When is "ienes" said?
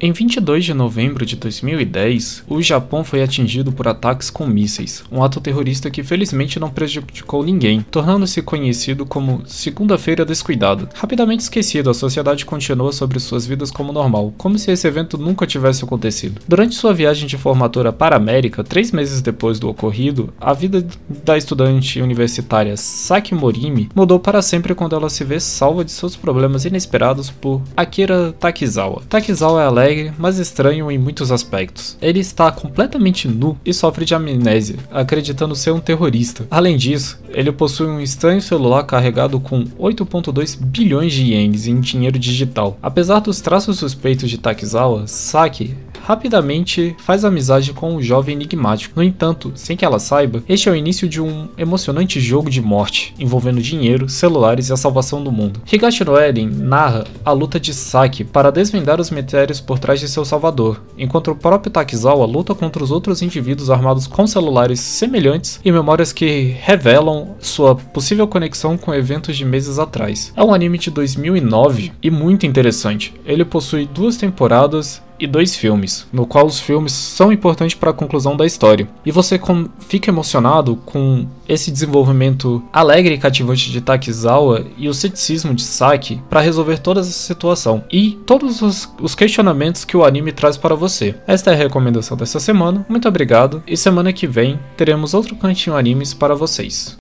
41.32-41.66